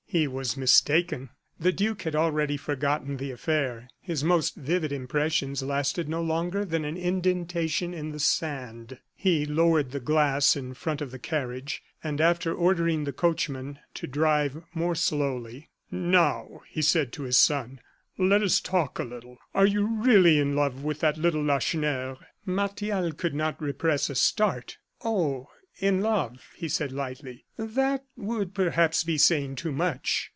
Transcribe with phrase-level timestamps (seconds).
[0.11, 1.29] He was mistaken.
[1.57, 6.83] The duke had already forgotten the affair; his most vivid impressions lasted no longer than
[6.83, 8.97] an indentation in the sand.
[9.15, 14.05] He lowered the glass in front of the carriage, and, after ordering the coachman to
[14.05, 17.79] drive more slowly: "Now," said he to his son,
[18.17, 19.37] "let us talk a little.
[19.55, 24.77] Are you really in love with that little Lacheneur?" Martial could not repress a start.
[25.05, 25.47] "Oh!
[25.79, 30.29] in love," said he, lightly, "that would perhaps be saying too much.